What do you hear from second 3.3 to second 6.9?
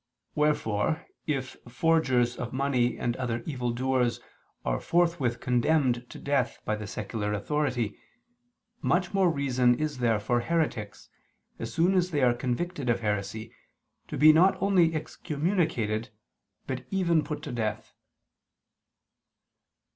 evil doers are forthwith condemned to death by the